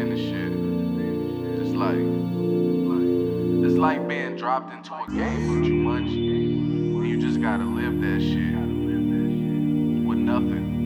[0.00, 0.52] saying this shit.
[1.62, 7.40] Just like, like, it's like being dropped into a game of Jumanji, and you just
[7.40, 8.54] gotta live that shit
[10.06, 10.78] with nothing.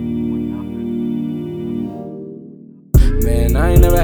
[3.23, 4.04] Man, I ain't never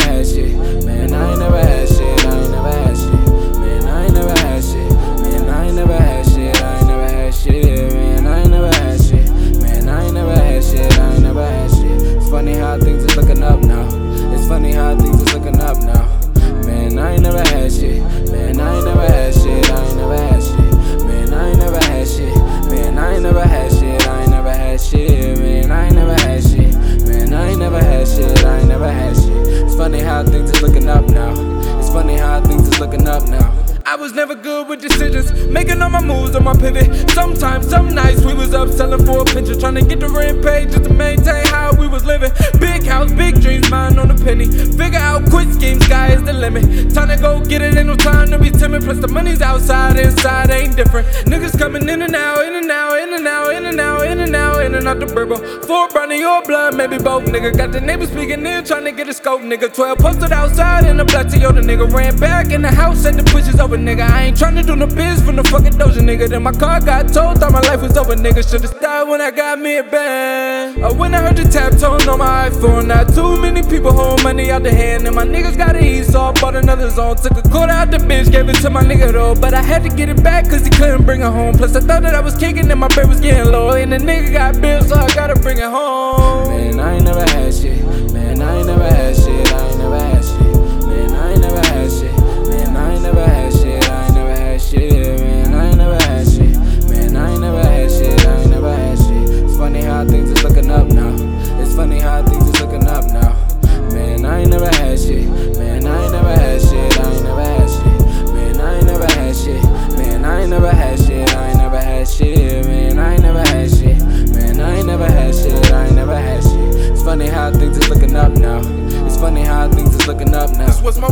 [33.90, 37.10] I was never good with decisions, making all my moves on my pivot.
[37.10, 40.44] Sometimes, some nights we was up selling for a pincher, trying to get the rent
[40.44, 42.30] paid just to maintain how we was living.
[42.60, 44.46] Big house, big dreams, mine on a penny.
[44.46, 46.94] Figure out quick schemes, sky is the limit.
[46.94, 48.84] Time to go get it, ain't no time to be timid.
[48.84, 51.08] Plus the money's outside, inside ain't different.
[51.26, 54.20] Niggas coming in and out, in and out, in and out, in and out, in
[54.20, 55.36] and out, in and out the burbo.
[55.66, 57.24] Four brownie or blood, maybe both.
[57.24, 59.40] Nigga got the neighbors speaking in, trying to get a scope.
[59.40, 61.62] Nigga 12 posted outside in the black Toyota.
[61.62, 63.76] Nigga ran back in the house, said the pushes over.
[63.76, 66.00] Nigga, I ain't tryna do no biz from the fucking doja.
[66.00, 68.14] Nigga, then my car got towed, thought my life was over.
[68.14, 70.98] Nigga, should've stopped when I got me a band.
[70.98, 72.86] When I heard the tap tone on my iPhone.
[72.86, 76.20] Not too many people hold money out the hand, and my niggas gotta eat, so
[76.20, 77.16] I bought another zone.
[77.16, 79.34] Took a quarter out the bitch, gave it to my nigga though.
[79.34, 81.54] But I had to get it back, cause he couldn't bring it home.
[81.54, 83.70] Plus, I thought that I was kicking, and my bread was getting low.
[83.70, 86.29] And the nigga got bills, so I gotta bring it home.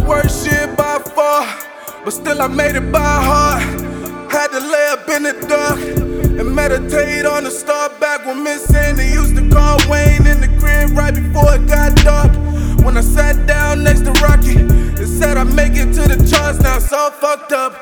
[0.06, 1.46] Worst shit by far,
[2.04, 3.62] but still I made it by heart.
[4.30, 5.80] Had to lay up in the dark
[6.38, 10.48] and meditate on the start back when Miss Sandy used to call Wayne in the
[10.60, 12.32] crib right before it got dark.
[12.84, 14.60] When I sat down next to Rocky,
[15.02, 16.60] it said I'd make it to the charts.
[16.60, 17.72] Now it's all fucked up.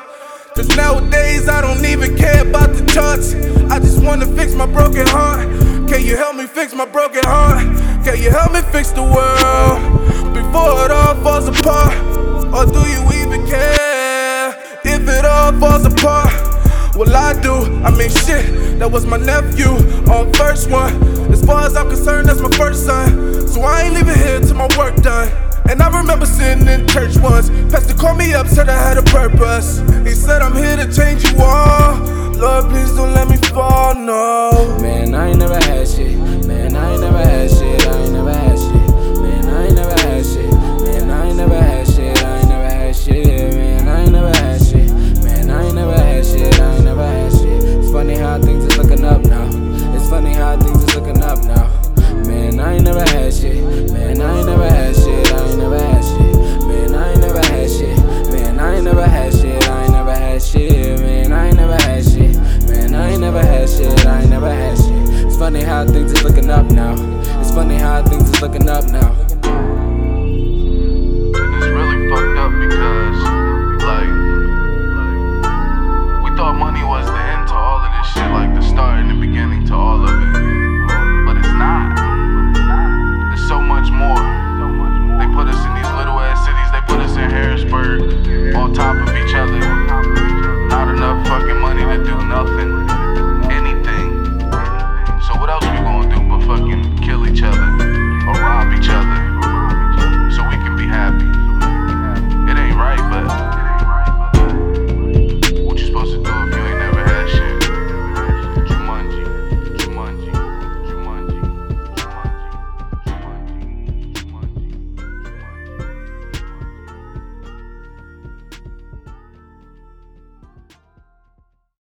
[0.55, 3.35] Cause nowadays I don't even care about the charts.
[3.69, 5.47] I just wanna fix my broken heart.
[5.87, 7.63] Can you help me fix my broken heart?
[8.03, 12.06] Can you help me fix the world before it all falls apart?
[15.59, 16.33] Falls apart?
[16.95, 17.53] Well, I do.
[17.83, 19.69] I mean, shit, that was my nephew
[20.11, 20.93] on first one.
[21.31, 23.47] As far as I'm concerned, that's my first son.
[23.47, 25.29] So I ain't leaving here till my work done.
[25.69, 27.49] And I remember sitting in church once.
[27.71, 29.79] Pastor called me up, said I had a purpose.
[30.05, 31.97] He said, I'm here to change you all.
[32.33, 34.66] Lord, please don't let me fall, no.